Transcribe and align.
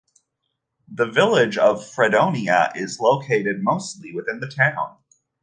The 0.91 1.05
Village 1.05 1.59
of 1.59 1.85
Fredonia 1.87 2.71
is 2.73 2.99
located 2.99 3.57
mostly 3.61 4.11
within 4.11 4.39
the 4.39 4.47
town. 4.47 4.97